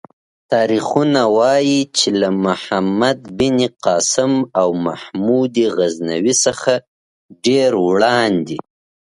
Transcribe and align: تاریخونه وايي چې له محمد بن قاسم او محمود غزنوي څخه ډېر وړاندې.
تاریخونه 0.51 1.21
وايي 1.37 1.81
چې 1.97 2.07
له 2.21 2.29
محمد 2.45 3.19
بن 3.37 3.57
قاسم 3.85 4.33
او 4.59 4.67
محمود 4.85 5.53
غزنوي 5.77 6.35
څخه 6.45 6.73
ډېر 7.45 7.71
وړاندې. 7.87 8.57